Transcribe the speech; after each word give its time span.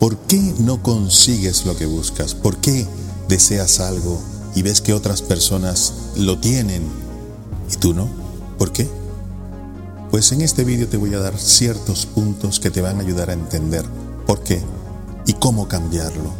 ¿Por 0.00 0.16
qué 0.16 0.54
no 0.60 0.82
consigues 0.82 1.66
lo 1.66 1.76
que 1.76 1.84
buscas? 1.84 2.34
¿Por 2.34 2.56
qué 2.56 2.86
deseas 3.28 3.80
algo 3.80 4.18
y 4.54 4.62
ves 4.62 4.80
que 4.80 4.94
otras 4.94 5.20
personas 5.20 5.92
lo 6.16 6.38
tienen 6.38 6.82
y 7.70 7.76
tú 7.76 7.92
no? 7.92 8.08
¿Por 8.56 8.72
qué? 8.72 8.88
Pues 10.10 10.32
en 10.32 10.40
este 10.40 10.64
vídeo 10.64 10.88
te 10.88 10.96
voy 10.96 11.12
a 11.12 11.18
dar 11.18 11.38
ciertos 11.38 12.06
puntos 12.06 12.60
que 12.60 12.70
te 12.70 12.80
van 12.80 12.96
a 12.96 13.02
ayudar 13.02 13.28
a 13.28 13.34
entender 13.34 13.84
por 14.26 14.42
qué 14.42 14.62
y 15.26 15.34
cómo 15.34 15.68
cambiarlo, 15.68 16.32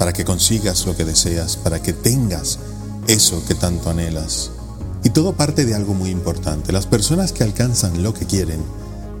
para 0.00 0.12
que 0.12 0.24
consigas 0.24 0.84
lo 0.84 0.96
que 0.96 1.04
deseas, 1.04 1.56
para 1.56 1.80
que 1.80 1.92
tengas 1.92 2.58
eso 3.06 3.40
que 3.46 3.54
tanto 3.54 3.88
anhelas. 3.88 4.50
Y 5.04 5.10
todo 5.10 5.32
parte 5.32 5.64
de 5.64 5.76
algo 5.76 5.94
muy 5.94 6.10
importante. 6.10 6.72
Las 6.72 6.86
personas 6.86 7.30
que 7.30 7.44
alcanzan 7.44 8.02
lo 8.02 8.12
que 8.12 8.26
quieren 8.26 8.64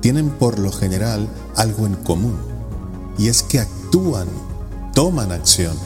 tienen 0.00 0.30
por 0.30 0.58
lo 0.58 0.72
general 0.72 1.28
algo 1.54 1.86
en 1.86 1.94
común 1.94 2.56
y 3.18 3.28
es 3.28 3.42
que 3.42 3.60
actúan, 3.86 4.26
toman 4.94 5.30
acción. 5.30 5.76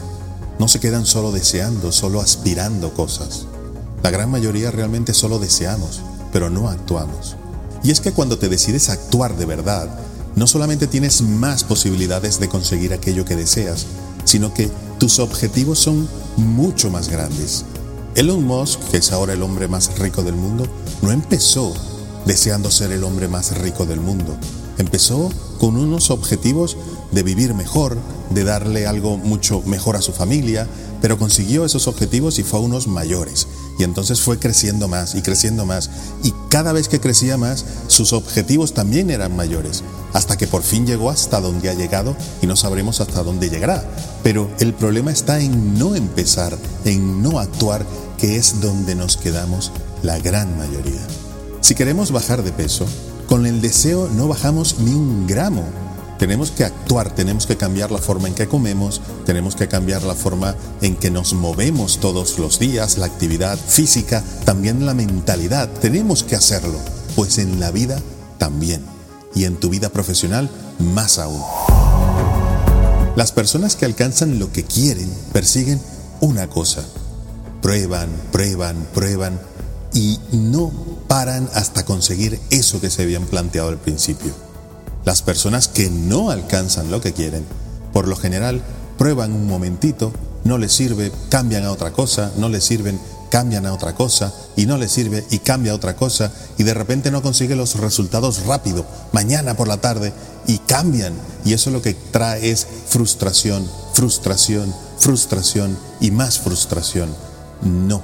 No 0.57 0.67
se 0.67 0.79
quedan 0.79 1.05
solo 1.05 1.31
deseando, 1.31 1.91
solo 1.91 2.19
aspirando 2.19 2.93
cosas. 2.93 3.45
La 4.01 4.09
gran 4.09 4.31
mayoría 4.31 4.71
realmente 4.71 5.13
solo 5.13 5.37
deseamos, 5.37 6.01
pero 6.33 6.49
no 6.49 6.67
actuamos. 6.67 7.35
Y 7.83 7.91
es 7.91 8.01
que 8.01 8.11
cuando 8.11 8.39
te 8.39 8.49
decides 8.49 8.89
actuar 8.89 9.37
de 9.37 9.45
verdad, 9.45 9.87
no 10.35 10.47
solamente 10.47 10.87
tienes 10.87 11.21
más 11.21 11.63
posibilidades 11.63 12.39
de 12.39 12.49
conseguir 12.49 12.91
aquello 12.91 13.23
que 13.23 13.35
deseas, 13.35 13.85
sino 14.25 14.51
que 14.51 14.69
tus 14.97 15.19
objetivos 15.19 15.77
son 15.77 16.09
mucho 16.37 16.89
más 16.89 17.07
grandes. 17.07 17.65
Elon 18.15 18.43
Musk, 18.43 18.79
que 18.89 18.97
es 18.97 19.11
ahora 19.11 19.33
el 19.33 19.43
hombre 19.43 19.67
más 19.67 19.99
rico 19.99 20.23
del 20.23 20.35
mundo, 20.35 20.65
no 21.03 21.11
empezó 21.11 21.71
deseando 22.25 22.71
ser 22.71 22.91
el 22.91 23.03
hombre 23.03 23.27
más 23.27 23.57
rico 23.59 23.85
del 23.85 23.99
mundo. 23.99 24.35
Empezó 24.79 25.29
con 25.59 25.77
unos 25.77 26.09
objetivos 26.09 26.77
de 27.11 27.23
vivir 27.23 27.53
mejor, 27.53 27.97
de 28.29 28.43
darle 28.43 28.87
algo 28.87 29.17
mucho 29.17 29.61
mejor 29.65 29.95
a 29.95 30.01
su 30.01 30.13
familia, 30.13 30.67
pero 31.01 31.17
consiguió 31.17 31.65
esos 31.65 31.87
objetivos 31.87 32.39
y 32.39 32.43
fue 32.43 32.59
a 32.59 32.63
unos 32.63 32.87
mayores. 32.87 33.47
Y 33.79 33.83
entonces 33.83 34.21
fue 34.21 34.37
creciendo 34.37 34.87
más 34.87 35.15
y 35.15 35.21
creciendo 35.21 35.65
más. 35.65 35.89
Y 36.23 36.33
cada 36.49 36.71
vez 36.71 36.87
que 36.87 36.99
crecía 36.99 37.37
más, 37.37 37.65
sus 37.87 38.13
objetivos 38.13 38.73
también 38.73 39.09
eran 39.09 39.35
mayores. 39.35 39.83
Hasta 40.13 40.37
que 40.37 40.45
por 40.45 40.61
fin 40.61 40.85
llegó 40.85 41.09
hasta 41.09 41.41
donde 41.41 41.69
ha 41.69 41.73
llegado 41.73 42.15
y 42.41 42.47
no 42.47 42.55
sabremos 42.55 43.01
hasta 43.01 43.23
dónde 43.23 43.49
llegará. 43.49 43.83
Pero 44.23 44.49
el 44.59 44.73
problema 44.73 45.11
está 45.11 45.39
en 45.39 45.79
no 45.79 45.95
empezar, 45.95 46.57
en 46.85 47.23
no 47.23 47.39
actuar, 47.39 47.85
que 48.17 48.35
es 48.35 48.61
donde 48.61 48.93
nos 48.93 49.17
quedamos 49.17 49.71
la 50.03 50.19
gran 50.19 50.55
mayoría. 50.57 51.01
Si 51.61 51.73
queremos 51.73 52.11
bajar 52.11 52.43
de 52.43 52.51
peso, 52.51 52.85
con 53.27 53.45
el 53.45 53.61
deseo 53.61 54.09
no 54.13 54.27
bajamos 54.27 54.79
ni 54.79 54.91
un 54.91 55.25
gramo. 55.25 55.63
Tenemos 56.21 56.51
que 56.51 56.63
actuar, 56.63 57.15
tenemos 57.15 57.47
que 57.47 57.57
cambiar 57.57 57.89
la 57.89 57.97
forma 57.97 58.27
en 58.27 58.35
que 58.35 58.47
comemos, 58.47 59.01
tenemos 59.25 59.55
que 59.55 59.67
cambiar 59.67 60.03
la 60.03 60.13
forma 60.13 60.55
en 60.83 60.95
que 60.95 61.09
nos 61.09 61.33
movemos 61.33 61.99
todos 61.99 62.37
los 62.37 62.59
días, 62.59 62.99
la 62.99 63.07
actividad 63.07 63.57
física, 63.57 64.23
también 64.45 64.85
la 64.85 64.93
mentalidad. 64.93 65.67
Tenemos 65.81 66.23
que 66.23 66.35
hacerlo, 66.35 66.77
pues 67.15 67.39
en 67.39 67.59
la 67.59 67.71
vida 67.71 67.99
también. 68.37 68.83
Y 69.33 69.45
en 69.45 69.55
tu 69.55 69.71
vida 69.71 69.89
profesional 69.89 70.47
más 70.77 71.17
aún. 71.17 71.41
Las 73.15 73.31
personas 73.31 73.75
que 73.75 73.85
alcanzan 73.85 74.37
lo 74.37 74.51
que 74.51 74.63
quieren 74.63 75.11
persiguen 75.33 75.81
una 76.19 76.47
cosa. 76.47 76.83
Prueban, 77.63 78.09
prueban, 78.31 78.75
prueban 78.93 79.41
y 79.91 80.19
no 80.31 80.71
paran 81.07 81.49
hasta 81.55 81.83
conseguir 81.83 82.39
eso 82.51 82.79
que 82.79 82.91
se 82.91 83.01
habían 83.01 83.25
planteado 83.25 83.69
al 83.69 83.79
principio. 83.79 84.50
Las 85.05 85.21
personas 85.21 85.67
que 85.67 85.89
no 85.89 86.31
alcanzan 86.31 86.91
lo 86.91 87.01
que 87.01 87.13
quieren, 87.13 87.45
por 87.93 88.07
lo 88.07 88.15
general, 88.15 88.61
prueban 88.97 89.33
un 89.33 89.47
momentito, 89.47 90.11
no 90.43 90.57
les 90.57 90.71
sirve, 90.71 91.11
cambian 91.29 91.65
a 91.65 91.71
otra 91.71 91.91
cosa, 91.91 92.31
no 92.37 92.49
les 92.49 92.63
sirven, 92.63 92.99
cambian 93.29 93.65
a 93.65 93.73
otra 93.73 93.95
cosa, 93.95 94.33
y 94.55 94.65
no 94.65 94.77
les 94.77 94.91
sirve 94.91 95.25
y 95.29 95.39
cambia 95.39 95.71
a 95.71 95.75
otra 95.75 95.95
cosa, 95.95 96.31
y 96.57 96.63
de 96.63 96.73
repente 96.73 97.11
no 97.11 97.21
consigue 97.21 97.55
los 97.55 97.75
resultados 97.75 98.45
rápido, 98.45 98.85
mañana 99.11 99.55
por 99.55 99.67
la 99.67 99.77
tarde, 99.77 100.13
y 100.47 100.57
cambian. 100.59 101.13
Y 101.45 101.53
eso 101.53 101.71
lo 101.71 101.81
que 101.81 101.93
trae 101.93 102.51
es 102.51 102.67
frustración, 102.87 103.67
frustración, 103.93 104.73
frustración 104.99 105.77
y 105.99 106.11
más 106.11 106.39
frustración. 106.39 107.09
No 107.61 108.01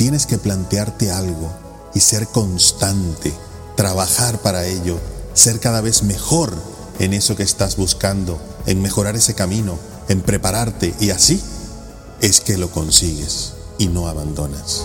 Tienes 0.00 0.24
que 0.24 0.38
plantearte 0.38 1.10
algo 1.10 1.52
y 1.94 2.00
ser 2.00 2.26
constante, 2.26 3.34
trabajar 3.76 4.38
para 4.38 4.64
ello, 4.64 4.98
ser 5.34 5.60
cada 5.60 5.80
vez 5.80 6.02
mejor 6.02 6.54
en 6.98 7.14
eso 7.14 7.36
que 7.36 7.42
estás 7.42 7.76
buscando, 7.76 8.40
en 8.66 8.82
mejorar 8.82 9.16
ese 9.16 9.34
camino, 9.34 9.78
en 10.08 10.20
prepararte 10.20 10.94
y 11.00 11.10
así 11.10 11.40
es 12.20 12.40
que 12.40 12.58
lo 12.58 12.70
consigues 12.70 13.54
y 13.78 13.88
no 13.88 14.08
abandonas. 14.08 14.84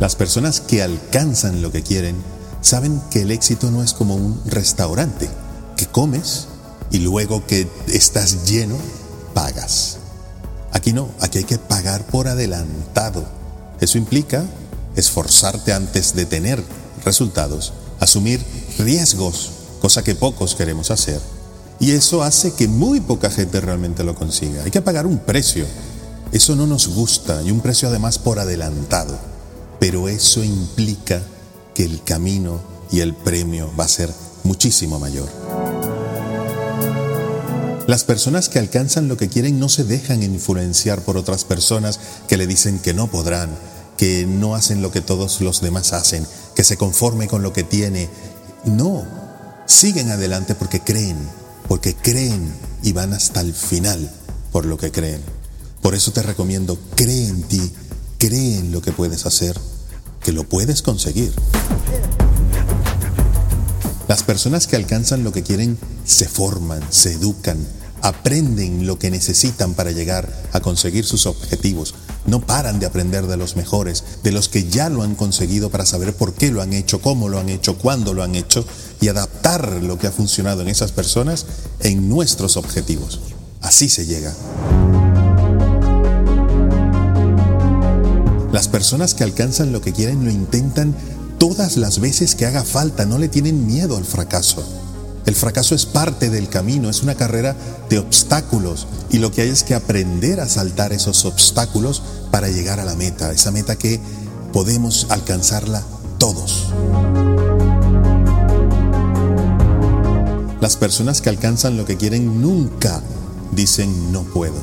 Las 0.00 0.14
personas 0.14 0.60
que 0.60 0.82
alcanzan 0.82 1.60
lo 1.60 1.72
que 1.72 1.82
quieren 1.82 2.16
saben 2.60 3.00
que 3.10 3.22
el 3.22 3.32
éxito 3.32 3.70
no 3.70 3.82
es 3.82 3.92
como 3.92 4.14
un 4.14 4.40
restaurante, 4.46 5.28
que 5.76 5.86
comes 5.86 6.46
y 6.90 6.98
luego 6.98 7.44
que 7.46 7.68
estás 7.88 8.44
lleno, 8.44 8.76
pagas. 9.34 9.98
Aquí 10.72 10.92
no, 10.92 11.08
aquí 11.20 11.38
hay 11.38 11.44
que 11.44 11.58
pagar 11.58 12.04
por 12.06 12.28
adelantado. 12.28 13.24
Eso 13.80 13.98
implica 13.98 14.44
esforzarte 14.94 15.72
antes 15.72 16.14
de 16.14 16.26
tener 16.26 16.62
resultados, 17.04 17.72
asumir 18.00 18.44
riesgos, 18.78 19.50
cosa 19.80 20.02
que 20.02 20.14
pocos 20.14 20.54
queremos 20.54 20.90
hacer. 20.90 21.20
Y 21.80 21.92
eso 21.92 22.22
hace 22.22 22.52
que 22.54 22.66
muy 22.66 23.00
poca 23.00 23.30
gente 23.30 23.60
realmente 23.60 24.04
lo 24.04 24.14
consiga. 24.14 24.64
Hay 24.64 24.70
que 24.70 24.82
pagar 24.82 25.06
un 25.06 25.18
precio. 25.18 25.64
Eso 26.32 26.56
no 26.56 26.66
nos 26.66 26.88
gusta 26.88 27.42
y 27.42 27.50
un 27.50 27.60
precio 27.60 27.88
además 27.88 28.18
por 28.18 28.38
adelantado. 28.38 29.18
Pero 29.78 30.08
eso 30.08 30.42
implica 30.42 31.22
que 31.74 31.84
el 31.84 32.02
camino 32.02 32.60
y 32.90 33.00
el 33.00 33.14
premio 33.14 33.70
va 33.78 33.84
a 33.84 33.88
ser 33.88 34.12
muchísimo 34.42 34.98
mayor. 34.98 35.28
Las 37.86 38.04
personas 38.04 38.50
que 38.50 38.58
alcanzan 38.58 39.08
lo 39.08 39.16
que 39.16 39.28
quieren 39.28 39.58
no 39.58 39.70
se 39.70 39.84
dejan 39.84 40.22
influenciar 40.22 41.00
por 41.00 41.16
otras 41.16 41.44
personas 41.44 41.98
que 42.28 42.36
le 42.36 42.46
dicen 42.46 42.78
que 42.80 42.92
no 42.92 43.06
podrán, 43.06 43.48
que 43.96 44.26
no 44.26 44.54
hacen 44.54 44.82
lo 44.82 44.90
que 44.90 45.00
todos 45.00 45.40
los 45.40 45.62
demás 45.62 45.94
hacen, 45.94 46.26
que 46.54 46.64
se 46.64 46.76
conforme 46.76 47.28
con 47.28 47.42
lo 47.42 47.54
que 47.54 47.62
tiene. 47.62 48.10
No, 48.64 49.04
siguen 49.66 50.10
adelante 50.10 50.54
porque 50.54 50.80
creen, 50.80 51.16
porque 51.68 51.94
creen 51.94 52.52
y 52.82 52.92
van 52.92 53.12
hasta 53.12 53.40
el 53.40 53.54
final 53.54 54.10
por 54.52 54.66
lo 54.66 54.76
que 54.76 54.90
creen. 54.90 55.22
Por 55.82 55.94
eso 55.94 56.12
te 56.12 56.22
recomiendo, 56.22 56.78
cree 56.96 57.28
en 57.28 57.42
ti, 57.42 57.72
cree 58.18 58.58
en 58.58 58.72
lo 58.72 58.82
que 58.82 58.92
puedes 58.92 59.26
hacer, 59.26 59.58
que 60.22 60.32
lo 60.32 60.44
puedes 60.44 60.82
conseguir. 60.82 61.32
Las 64.08 64.22
personas 64.22 64.66
que 64.66 64.76
alcanzan 64.76 65.22
lo 65.22 65.32
que 65.32 65.42
quieren 65.42 65.78
se 66.04 66.26
forman, 66.26 66.82
se 66.90 67.12
educan, 67.12 67.58
aprenden 68.02 68.86
lo 68.86 68.98
que 68.98 69.10
necesitan 69.10 69.74
para 69.74 69.92
llegar 69.92 70.32
a 70.52 70.60
conseguir 70.60 71.04
sus 71.04 71.26
objetivos. 71.26 71.94
No 72.28 72.40
paran 72.40 72.78
de 72.78 72.84
aprender 72.84 73.26
de 73.26 73.38
los 73.38 73.56
mejores, 73.56 74.04
de 74.22 74.32
los 74.32 74.50
que 74.50 74.68
ya 74.68 74.90
lo 74.90 75.02
han 75.02 75.14
conseguido 75.14 75.70
para 75.70 75.86
saber 75.86 76.14
por 76.14 76.34
qué 76.34 76.50
lo 76.50 76.60
han 76.60 76.74
hecho, 76.74 77.00
cómo 77.00 77.30
lo 77.30 77.38
han 77.38 77.48
hecho, 77.48 77.78
cuándo 77.78 78.12
lo 78.12 78.22
han 78.22 78.34
hecho 78.34 78.66
y 79.00 79.08
adaptar 79.08 79.82
lo 79.82 79.98
que 79.98 80.08
ha 80.08 80.12
funcionado 80.12 80.60
en 80.60 80.68
esas 80.68 80.92
personas 80.92 81.46
en 81.80 82.10
nuestros 82.10 82.58
objetivos. 82.58 83.20
Así 83.62 83.88
se 83.88 84.04
llega. 84.04 84.34
Las 88.52 88.68
personas 88.68 89.14
que 89.14 89.24
alcanzan 89.24 89.72
lo 89.72 89.80
que 89.80 89.94
quieren 89.94 90.26
lo 90.26 90.30
intentan 90.30 90.94
todas 91.38 91.78
las 91.78 91.98
veces 91.98 92.34
que 92.34 92.44
haga 92.44 92.62
falta, 92.62 93.06
no 93.06 93.16
le 93.16 93.28
tienen 93.28 93.66
miedo 93.66 93.96
al 93.96 94.04
fracaso. 94.04 94.62
El 95.28 95.34
fracaso 95.34 95.74
es 95.74 95.84
parte 95.84 96.30
del 96.30 96.48
camino, 96.48 96.88
es 96.88 97.02
una 97.02 97.14
carrera 97.14 97.54
de 97.90 97.98
obstáculos 97.98 98.86
y 99.10 99.18
lo 99.18 99.30
que 99.30 99.42
hay 99.42 99.50
es 99.50 99.62
que 99.62 99.74
aprender 99.74 100.40
a 100.40 100.48
saltar 100.48 100.94
esos 100.94 101.26
obstáculos 101.26 102.02
para 102.30 102.48
llegar 102.48 102.80
a 102.80 102.86
la 102.86 102.94
meta, 102.94 103.30
esa 103.30 103.50
meta 103.50 103.76
que 103.76 104.00
podemos 104.54 105.06
alcanzarla 105.10 105.82
todos. 106.16 106.72
Las 110.62 110.78
personas 110.78 111.20
que 111.20 111.28
alcanzan 111.28 111.76
lo 111.76 111.84
que 111.84 111.98
quieren 111.98 112.40
nunca 112.40 113.02
dicen 113.52 114.10
no 114.10 114.22
puedo, 114.22 114.56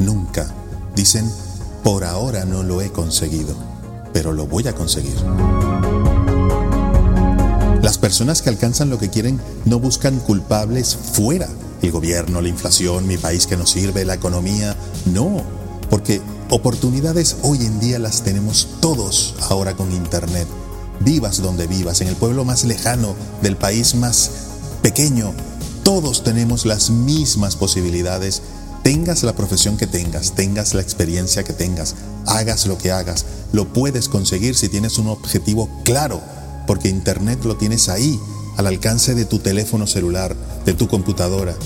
nunca. 0.00 0.52
Dicen 0.96 1.30
por 1.84 2.02
ahora 2.02 2.44
no 2.44 2.64
lo 2.64 2.82
he 2.82 2.90
conseguido, 2.90 3.54
pero 4.12 4.32
lo 4.32 4.48
voy 4.48 4.66
a 4.66 4.74
conseguir. 4.74 5.14
Las 7.88 7.96
personas 7.96 8.42
que 8.42 8.50
alcanzan 8.50 8.90
lo 8.90 8.98
que 8.98 9.08
quieren 9.08 9.40
no 9.64 9.80
buscan 9.80 10.18
culpables 10.18 10.94
fuera. 10.94 11.48
El 11.80 11.90
gobierno, 11.90 12.42
la 12.42 12.48
inflación, 12.50 13.06
mi 13.06 13.16
país 13.16 13.46
que 13.46 13.56
no 13.56 13.64
sirve, 13.64 14.04
la 14.04 14.12
economía. 14.12 14.76
No, 15.06 15.42
porque 15.88 16.20
oportunidades 16.50 17.36
hoy 17.40 17.64
en 17.64 17.80
día 17.80 17.98
las 17.98 18.20
tenemos 18.20 18.68
todos 18.82 19.36
ahora 19.48 19.74
con 19.74 19.90
Internet. 19.90 20.46
Vivas 21.00 21.40
donde 21.40 21.66
vivas, 21.66 22.02
en 22.02 22.08
el 22.08 22.16
pueblo 22.16 22.44
más 22.44 22.64
lejano, 22.64 23.14
del 23.40 23.56
país 23.56 23.94
más 23.94 24.32
pequeño, 24.82 25.32
todos 25.82 26.22
tenemos 26.22 26.66
las 26.66 26.90
mismas 26.90 27.56
posibilidades, 27.56 28.42
tengas 28.82 29.22
la 29.22 29.34
profesión 29.34 29.78
que 29.78 29.86
tengas, 29.86 30.32
tengas 30.32 30.74
la 30.74 30.82
experiencia 30.82 31.42
que 31.42 31.54
tengas, 31.54 31.94
hagas 32.26 32.66
lo 32.66 32.76
que 32.76 32.92
hagas, 32.92 33.24
lo 33.52 33.72
puedes 33.72 34.10
conseguir 34.10 34.56
si 34.56 34.68
tienes 34.68 34.98
un 34.98 35.08
objetivo 35.08 35.70
claro, 35.84 36.20
porque 36.68 36.90
Internet 36.90 37.44
lo 37.44 37.56
tienes 37.56 37.88
ahí, 37.88 38.20
al 38.58 38.66
alcance 38.66 39.14
de 39.14 39.24
tu 39.24 39.38
teléfono 39.38 39.86
celular, 39.86 40.36
de 40.66 40.74
tu 40.74 40.86
computadora, 40.86 41.56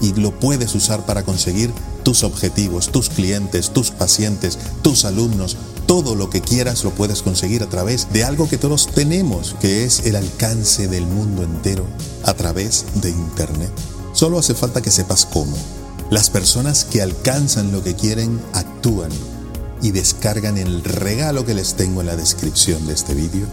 y 0.00 0.14
lo 0.14 0.38
puedes 0.38 0.74
usar 0.76 1.04
para 1.04 1.24
conseguir 1.24 1.72
tus 2.04 2.22
objetivos, 2.22 2.92
tus 2.92 3.08
clientes, 3.10 3.70
tus 3.70 3.90
pacientes, 3.90 4.58
tus 4.82 5.04
alumnos, 5.04 5.56
todo 5.86 6.14
lo 6.14 6.30
que 6.30 6.40
quieras 6.40 6.84
lo 6.84 6.90
puedes 6.90 7.22
conseguir 7.22 7.64
a 7.64 7.68
través 7.68 8.12
de 8.12 8.22
algo 8.22 8.48
que 8.48 8.56
todos 8.56 8.86
tenemos, 8.86 9.56
que 9.60 9.84
es 9.84 10.06
el 10.06 10.14
alcance 10.14 10.86
del 10.86 11.06
mundo 11.06 11.42
entero 11.42 11.84
a 12.22 12.32
través 12.34 12.84
de 12.94 13.10
Internet. 13.10 13.72
Solo 14.12 14.38
hace 14.38 14.54
falta 14.54 14.80
que 14.80 14.92
sepas 14.92 15.26
cómo. 15.26 15.56
Las 16.08 16.30
personas 16.30 16.84
que 16.84 17.02
alcanzan 17.02 17.72
lo 17.72 17.82
que 17.82 17.96
quieren 17.96 18.40
actúan 18.52 19.10
y 19.82 19.90
descargan 19.90 20.56
el 20.56 20.84
regalo 20.84 21.44
que 21.44 21.54
les 21.54 21.74
tengo 21.74 22.00
en 22.00 22.06
la 22.06 22.16
descripción 22.16 22.86
de 22.86 22.94
este 22.94 23.14
vídeo 23.14 23.48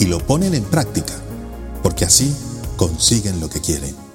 y 0.00 0.06
lo 0.06 0.18
ponen 0.18 0.54
en 0.54 0.64
práctica, 0.64 1.14
porque 1.82 2.06
así 2.06 2.34
consiguen 2.76 3.38
lo 3.38 3.48
que 3.48 3.60
quieren. 3.60 4.09